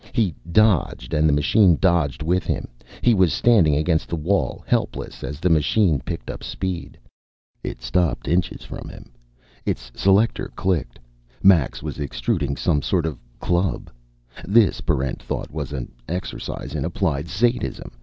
He 0.13 0.33
dodged, 0.51 1.13
and 1.13 1.29
the 1.29 1.33
machine 1.33 1.77
dodged 1.79 2.23
with 2.23 2.43
him. 2.47 2.69
He 3.03 3.13
was 3.13 3.31
standing 3.31 3.75
against 3.75 4.09
the 4.09 4.15
wall, 4.15 4.63
helpless, 4.65 5.23
as 5.23 5.39
the 5.39 5.51
machine 5.51 5.99
picked 6.03 6.27
up 6.31 6.43
speed. 6.43 6.97
It 7.63 7.83
stopped, 7.83 8.27
inches 8.27 8.63
from 8.63 8.89
him. 8.89 9.11
Its 9.63 9.91
selector 9.93 10.51
clicked. 10.55 10.97
Max 11.43 11.83
was 11.83 11.99
extruding 11.99 12.55
some 12.57 12.81
sort 12.81 13.05
of 13.05 13.13
a 13.19 13.45
club. 13.45 13.91
This, 14.43 14.81
Barrent 14.81 15.21
thought, 15.21 15.51
was 15.51 15.71
an 15.71 15.91
exercise 16.09 16.73
in 16.73 16.83
applied 16.83 17.27
sadism. 17.27 17.91